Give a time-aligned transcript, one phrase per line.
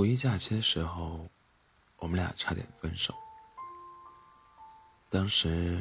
[0.00, 1.20] 五一假期的时候，
[1.98, 3.14] 我们俩差点分手。
[5.10, 5.78] 当时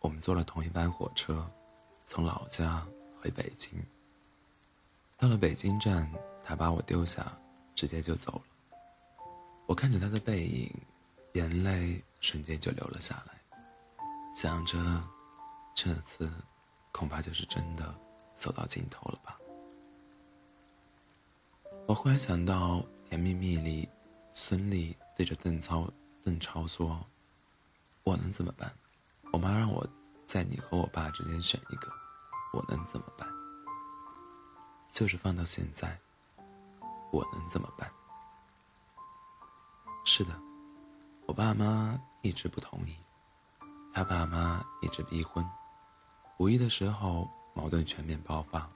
[0.00, 1.46] 我们坐了同一班火车，
[2.06, 2.82] 从老家
[3.20, 3.70] 回北京。
[5.18, 6.10] 到了北京站，
[6.42, 7.30] 他把我丢下，
[7.74, 8.42] 直接就走了。
[9.66, 10.74] 我看着他的背影，
[11.32, 13.58] 眼泪瞬间就流了下来，
[14.34, 14.78] 想着
[15.74, 16.32] 这次
[16.90, 17.94] 恐怕就是真的
[18.38, 19.38] 走到尽头了吧。
[21.86, 22.76] 我忽然想到
[23.08, 23.88] 《甜蜜蜜》里，
[24.34, 25.90] 孙俪对着邓超
[26.22, 27.00] 邓超说
[28.04, 28.70] ：“我能怎么办？
[29.32, 29.86] 我妈让我
[30.26, 31.90] 在你和我爸之间选一个，
[32.52, 33.26] 我能怎么办？”
[34.92, 35.98] 就是放到现在，
[37.10, 37.90] 我能怎么办？
[40.04, 40.38] 是的，
[41.24, 42.94] 我爸妈一直不同意，
[43.94, 45.42] 他爸妈一直逼婚。
[46.38, 48.68] 五一的时候，矛盾全面爆发。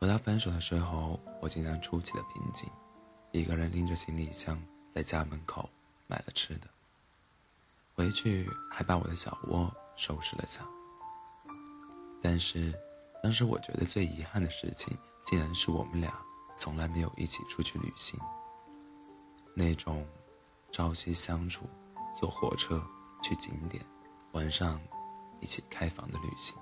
[0.00, 2.68] 和他分手的时候，我竟然出奇的平静，
[3.32, 4.62] 一个人拎着行李箱
[4.94, 5.68] 在家门口
[6.06, 6.68] 买了吃的，
[7.94, 10.60] 回去还把我的小窝收拾了下。
[12.22, 12.72] 但是。
[13.22, 16.12] 当时我觉得最遗憾的事情，竟然是我们俩
[16.58, 18.18] 从来没有一起出去旅行。
[19.54, 20.04] 那种
[20.72, 21.70] 朝夕相处、
[22.16, 22.84] 坐火车
[23.22, 23.80] 去景点、
[24.32, 24.80] 晚上
[25.40, 26.56] 一起开房的旅行。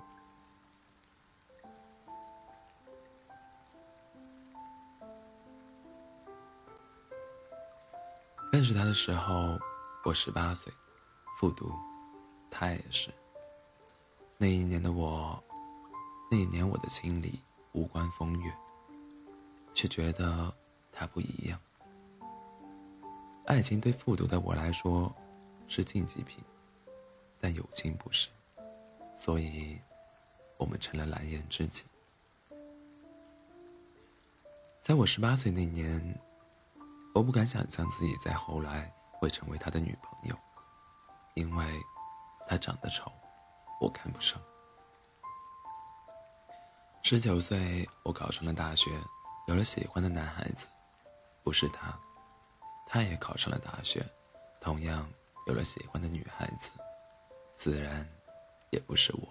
[8.61, 9.59] 认识他的时候，
[10.05, 10.71] 我十八岁，
[11.35, 11.73] 复读，
[12.51, 13.09] 他也是。
[14.37, 15.43] 那一年的我。
[16.29, 18.53] 那一年，我的心里无关风月，
[19.73, 20.53] 却觉得
[20.91, 21.59] 他不一样。
[23.47, 25.11] 爱情对复读的我来说
[25.67, 26.37] 是禁忌品，
[27.39, 28.29] 但友情不是，
[29.15, 29.75] 所以
[30.57, 31.83] 我们成了蓝颜知己。
[34.83, 35.99] 在我十八岁那年，
[37.13, 40.35] 我不敢想象自己在后来会成为他的女朋友，
[41.35, 41.81] 因为
[42.47, 43.11] 他长得丑，
[43.79, 44.41] 我看不上。
[47.03, 48.91] 十九岁，我考上了大学，
[49.47, 50.65] 有了喜欢的男孩子，
[51.43, 51.99] 不是他，
[52.85, 54.05] 他也考上了大学，
[54.61, 55.05] 同样
[55.47, 56.69] 有了喜欢的女孩子，
[57.57, 58.07] 自然
[58.69, 59.27] 也不是我。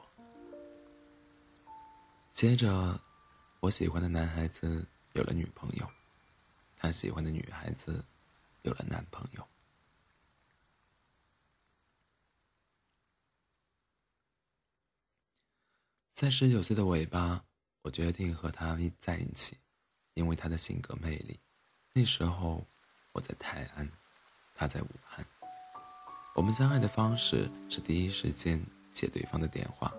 [2.34, 3.00] 接着，
[3.60, 5.86] 我喜欢的男孩子有了女朋友，
[6.82, 8.02] 他喜欢的女孩子
[8.62, 9.46] 有了男朋友，
[16.14, 17.44] 在十九岁的尾巴。
[17.82, 19.56] 我决定和他在一起，
[20.12, 21.40] 因为他的性格魅力。
[21.94, 22.62] 那时候
[23.12, 23.90] 我在泰安，
[24.54, 25.24] 他在武汉。
[26.34, 28.62] 我们相爱的方式是第一时间
[28.92, 29.90] 接对方的电话。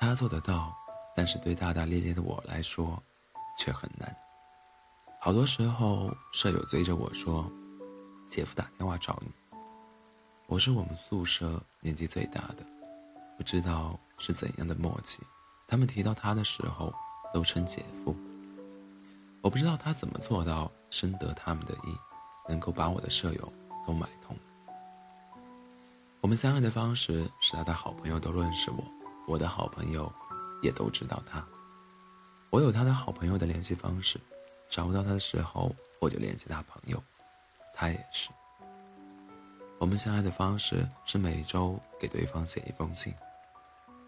[0.00, 0.76] 他做得到，
[1.14, 3.00] 但是对大大咧咧的我来说
[3.56, 4.23] 却很难。
[5.24, 7.50] 好多时候，舍友追着我说
[8.28, 9.32] ：“姐夫打电话找你。”
[10.46, 12.56] 我是我们宿舍年纪最大的，
[13.38, 15.20] 不知道是怎样的默契。
[15.66, 16.92] 他们提到他的时候，
[17.32, 18.14] 都称姐夫。
[19.40, 21.96] 我不知道他怎么做到深得他们的意，
[22.46, 23.50] 能够把我的舍友
[23.86, 24.36] 都买通。
[26.20, 28.84] 我们相爱的方式是他的好朋友都认识我，
[29.26, 30.12] 我的好朋友
[30.62, 31.42] 也都知道他。
[32.50, 34.20] 我有他的好朋友的联系方式，
[34.74, 37.00] 找不到他的时候，我就联系他朋友，
[37.76, 38.28] 他也是。
[39.78, 43.14] 我们相爱的方式是每周给对方写一封信，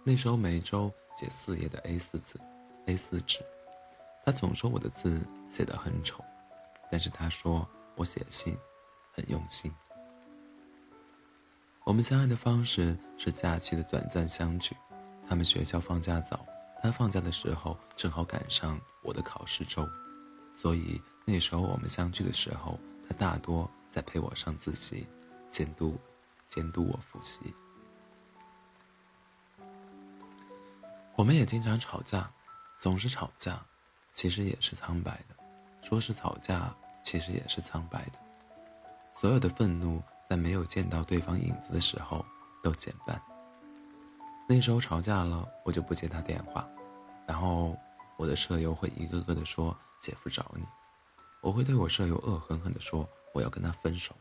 [0.03, 0.93] 那时候每周。
[1.19, 2.39] 写四页的 A 四纸
[2.85, 3.39] ，A 四纸，
[4.23, 5.19] 他总说我的字
[5.49, 6.23] 写得很丑，
[6.91, 8.55] 但是他说我写信
[9.15, 9.73] 很用心。
[11.85, 14.77] 我们相爱的方式是假期的短暂相聚，
[15.27, 16.45] 他们学校放假早，
[16.83, 19.89] 他放假的时候正好赶上我的考试周，
[20.57, 25.07] 所以那时候我们相聚的时候，他大多在陪我上自习，
[25.51, 25.97] 监督，
[26.49, 27.55] 监督我复习。
[31.15, 32.29] 我们也经常吵架，
[32.79, 33.63] 总是吵架，
[34.15, 35.37] 其实也是苍白的。
[35.83, 38.19] 说是吵架，其实也是苍白的。
[39.13, 42.25] 所有的愤怒在没有见到对方影子的时候
[42.63, 43.21] 都减半。
[44.49, 46.69] 那时候吵架了，我就不接他电话，
[47.27, 47.77] 然后
[48.17, 50.67] 我的舍友会一个个的说姐夫找你，
[51.41, 54.17] 我会对我舍友恶狠狠的说我要跟他分手，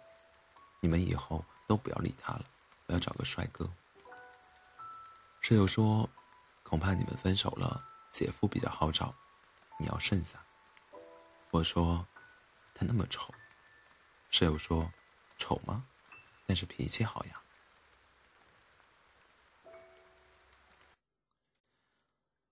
[0.80, 2.45] 你们以后都不要理他了，
[2.88, 3.69] 我要找个帅哥。
[5.42, 6.10] 舍友说。
[6.68, 9.13] 恐怕你们分手了，姐夫比较好找，
[9.77, 10.44] 你要慎下。
[11.51, 12.04] 我说，
[12.74, 13.31] 他那么丑。
[14.31, 14.92] 舍友说，
[15.38, 15.86] 丑吗？
[16.48, 17.39] 但是脾气好呀。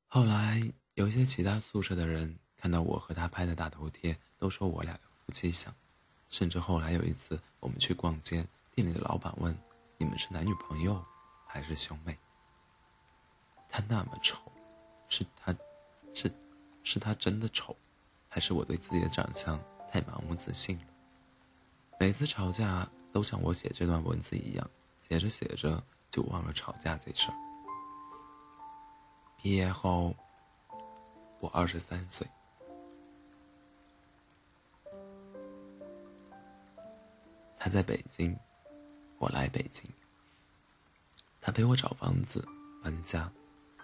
[0.07, 5.75] 后来有些其他宿舍的人看到我和他拍的大头贴，都说我俩夫妻相，
[6.29, 9.53] 甚至后来有一次我们去逛街，店里的老板问
[9.99, 11.03] ：“你们是男女朋友，
[11.45, 12.17] 还是兄妹？”
[13.67, 14.37] 他那么丑，
[15.09, 15.53] 是他，
[16.13, 16.31] 是，
[16.85, 17.75] 是他真的丑，
[18.29, 19.59] 还是我对自己的长相
[19.91, 20.79] 太盲目自信？
[21.99, 27.29] 每次吵架都像我写这段文字一样，写着写着就忘了吵架这事。
[29.35, 30.15] 毕业后，
[31.41, 32.25] 我二十三岁。
[37.73, 38.37] 在北京，
[39.17, 39.89] 我来北京。
[41.41, 42.47] 他陪我找房子、
[42.83, 43.29] 搬家，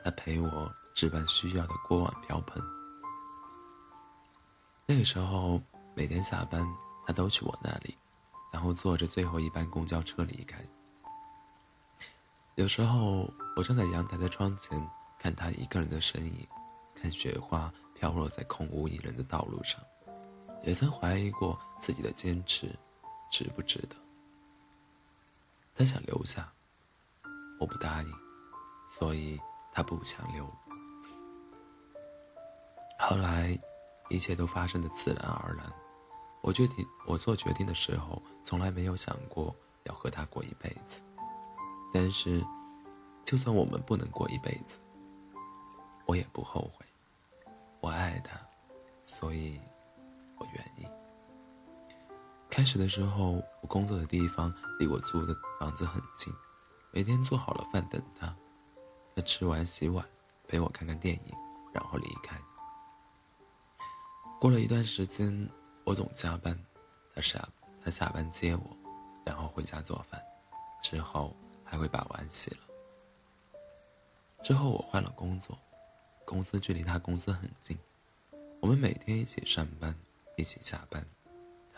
[0.03, 2.63] 他陪我置办需要的锅碗瓢盆。
[4.85, 5.59] 那个时候，
[5.95, 6.63] 每天下班，
[7.07, 7.97] 他都去我那里，
[8.53, 10.63] 然后坐着最后一班公交车离开。
[12.53, 14.87] 有时候，我站在阳台的窗前，
[15.17, 16.47] 看他一个人的身影，
[16.93, 19.81] 看雪花飘落在空无一人的道路上，
[20.63, 22.69] 也曾怀疑过自己的坚持。
[23.29, 23.95] 值不值得？
[25.75, 26.51] 他想留下，
[27.59, 28.13] 我不答应，
[28.89, 29.39] 所以
[29.71, 30.45] 他不强留。
[32.99, 33.57] 后来，
[34.09, 35.65] 一切都发生的自然而然。
[36.41, 41.01] 我决定，我做决定的时候，从来没有想过要和他过一辈子。
[41.93, 42.43] 但是，
[43.25, 44.77] 就算我们不能过一辈子，
[46.05, 46.85] 我也不后悔。
[47.79, 48.37] 我爱他，
[49.05, 49.59] 所以
[50.37, 50.85] 我愿意。
[52.49, 56.33] 开始的时候，我工作的地方离我租的房子很近，
[56.91, 58.35] 每天做好了饭等他，
[59.15, 60.05] 他吃完洗碗，
[60.47, 61.33] 陪我看看电影，
[61.71, 62.37] 然后离开。
[64.41, 65.49] 过了一段时间，
[65.85, 66.57] 我总加班，
[67.13, 67.47] 他下
[67.83, 68.61] 他下班接我，
[69.23, 70.21] 然后回家做饭，
[70.81, 72.57] 之后还会把碗洗了。
[74.43, 75.57] 之后我换了工作，
[76.25, 77.77] 公司距离他公司很近，
[78.59, 79.95] 我们每天一起上班，
[80.35, 81.05] 一起下班。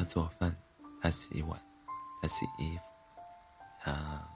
[0.01, 0.55] 他做饭，
[0.99, 1.61] 他洗碗，
[2.23, 2.83] 他洗衣服，
[3.83, 4.27] 他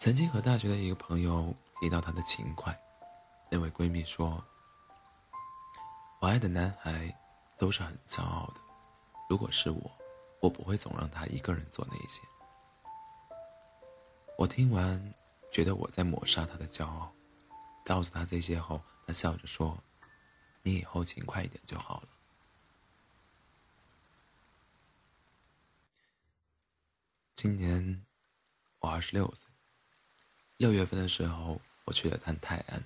[0.00, 2.76] 曾经和大学的一个朋友提到他的勤快，
[3.48, 4.42] 那位闺蜜说
[6.18, 7.16] ：“我爱的男孩
[7.56, 8.56] 都是很骄傲的，
[9.28, 9.88] 如果是我，
[10.40, 12.20] 我不会总让他一个人做那些。”
[14.36, 15.00] 我听完，
[15.52, 17.12] 觉得我在抹杀他的骄傲。
[17.84, 19.78] 告诉他这些后，他笑着说
[20.64, 22.08] ：“你以后勤快一点就好了。”
[27.42, 28.04] 今年
[28.80, 29.48] 我二十六岁。
[30.58, 32.84] 六月份的时候，我去了趟泰安，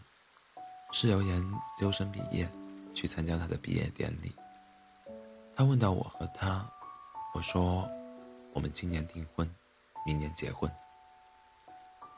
[0.93, 2.49] 是由研究生毕业，
[2.95, 4.33] 去参加他的毕业典礼。
[5.57, 6.65] 他问到我和他，
[7.35, 7.91] 我说
[8.53, 9.53] 我们今年订婚，
[10.07, 10.71] 明年结婚。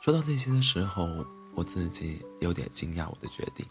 [0.03, 1.09] 说到这些的时候，
[1.55, 3.67] 我自己有点惊讶我的决定，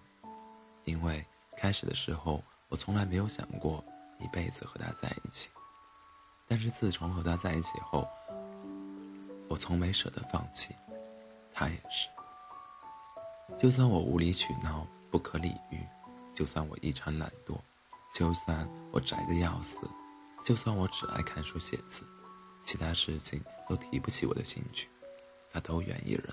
[0.85, 1.23] 因为
[1.55, 3.85] 开始的时候我从来没有想过
[4.19, 5.49] 一辈子和他在一起，
[6.47, 8.09] 但是自从和他在一起后。
[9.55, 10.75] 我从没舍得放弃，
[11.53, 12.09] 他也是。
[13.57, 15.79] 就算我无理取闹、不可理喻，
[16.35, 17.57] 就算我异常懒惰，
[18.13, 19.79] 就算我宅得要死，
[20.43, 22.03] 就算我只爱看书写字，
[22.65, 24.89] 其他事情都提不起我的兴趣，
[25.53, 26.27] 他都愿意忍。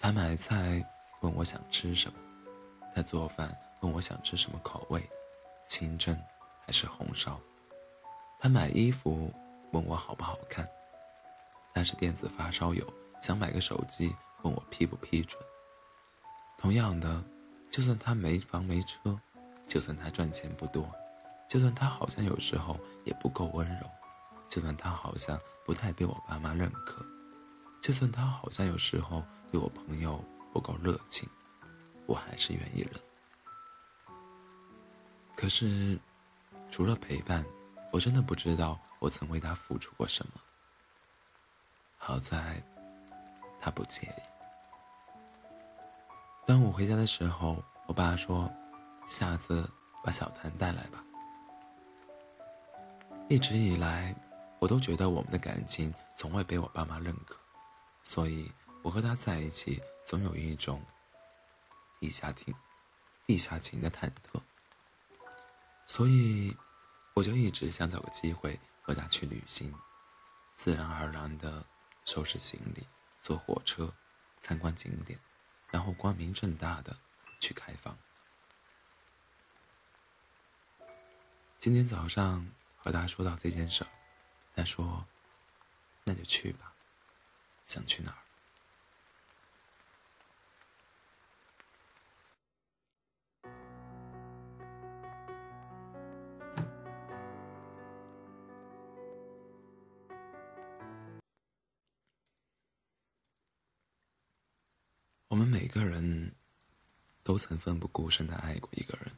[0.00, 0.84] 他买菜
[1.20, 2.18] 问我想吃什么，
[2.96, 5.08] 他做饭问我想吃什么口味，
[5.68, 6.20] 清蒸
[6.66, 7.38] 还是红烧，
[8.40, 9.32] 他买衣服
[9.70, 10.68] 问我好不好看。
[11.72, 12.86] 他是电子发烧友，
[13.22, 15.40] 想买个手机，问我批不批准。
[16.58, 17.22] 同样的，
[17.70, 19.18] 就算他没房没车，
[19.66, 20.88] 就算他赚钱不多，
[21.48, 23.86] 就算他好像有时候也不够温柔，
[24.48, 27.04] 就算他好像不太被我爸妈认可，
[27.80, 30.22] 就算他好像有时候对我朋友
[30.52, 31.28] 不够热情，
[32.06, 32.90] 我还是愿意忍。
[35.36, 35.98] 可是，
[36.70, 37.42] 除了陪伴，
[37.90, 40.32] 我真的不知道我曾为他付出过什么。
[42.02, 42.60] 好在，
[43.60, 44.22] 他不介意。
[46.46, 48.50] 端午回家的时候，我爸说
[49.06, 49.68] ：“下次
[50.02, 51.04] 把小谭带来吧。”
[53.28, 54.16] 一直以来，
[54.58, 57.36] 我都觉得我们的感情从未被我爸妈认可，
[58.02, 58.50] 所以
[58.82, 60.82] 我和他在一起总有一种
[62.00, 62.52] 地下情、
[63.26, 64.40] 地下情的忐忑。
[65.86, 66.56] 所以，
[67.12, 69.72] 我就一直想找个机会和他去旅行，
[70.56, 71.62] 自然而然的。
[72.12, 72.84] 收拾行李，
[73.22, 73.94] 坐火车，
[74.42, 75.16] 参观景点，
[75.68, 76.98] 然后光明正大的
[77.38, 77.96] 去开房。
[81.60, 83.90] 今天早上和他说到这件事儿，
[84.56, 85.06] 他说
[86.02, 86.72] ：“那就去吧，
[87.64, 88.18] 想去哪儿？”
[105.30, 106.34] 我们每个人
[107.22, 109.08] 都曾奋不顾身的爱过一个人，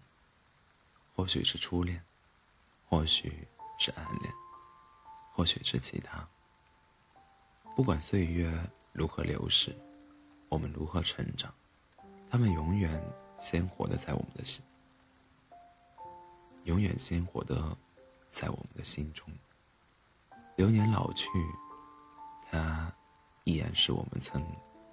[1.17, 2.05] 或许是初恋，
[2.85, 4.31] 或许是暗恋，
[5.33, 6.29] 或许是其他。
[7.75, 8.53] 不管岁月
[8.93, 9.75] 如何流逝，
[10.51, 11.51] 我们如何成长，
[12.31, 13.03] 他们永远
[13.39, 14.63] 鲜活的在我们的心，
[16.65, 17.75] 永远鲜活的
[18.31, 19.27] 在我们的心中。
[20.57, 21.27] 流年老去，
[22.51, 22.95] 他
[23.45, 24.45] 依然是我们曾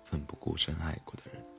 [0.10, 1.59] 奋不顾身爱过的人。